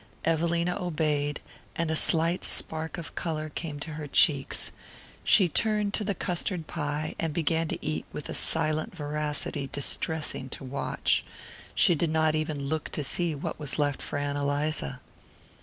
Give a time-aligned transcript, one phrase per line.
[0.25, 1.41] Evelina obeyed,
[1.75, 4.71] and a slight spark of colour came into her cheeks.
[5.23, 10.49] She turned to the custard pie and began to eat with a silent voracity distressing
[10.49, 11.23] to watch.
[11.75, 15.01] She did not even look to see what was left for Ann Eliza.